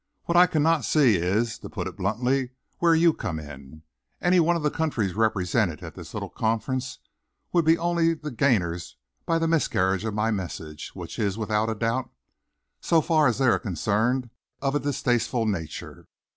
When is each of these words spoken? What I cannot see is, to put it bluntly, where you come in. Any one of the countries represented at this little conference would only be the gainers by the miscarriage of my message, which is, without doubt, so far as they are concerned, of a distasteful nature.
What 0.23 0.35
I 0.35 0.47
cannot 0.47 0.83
see 0.83 1.15
is, 1.17 1.59
to 1.59 1.69
put 1.69 1.85
it 1.87 1.95
bluntly, 1.95 2.53
where 2.79 2.95
you 2.95 3.13
come 3.13 3.37
in. 3.39 3.83
Any 4.19 4.39
one 4.39 4.55
of 4.55 4.63
the 4.63 4.71
countries 4.71 5.13
represented 5.13 5.83
at 5.83 5.93
this 5.93 6.15
little 6.15 6.31
conference 6.31 6.97
would 7.53 7.69
only 7.77 8.15
be 8.15 8.19
the 8.19 8.31
gainers 8.31 8.97
by 9.27 9.37
the 9.37 9.47
miscarriage 9.47 10.03
of 10.03 10.15
my 10.15 10.31
message, 10.31 10.89
which 10.95 11.19
is, 11.19 11.37
without 11.37 11.71
doubt, 11.77 12.09
so 12.79 12.99
far 12.99 13.27
as 13.27 13.37
they 13.37 13.45
are 13.45 13.59
concerned, 13.59 14.31
of 14.59 14.73
a 14.73 14.79
distasteful 14.79 15.45
nature. 15.45 16.07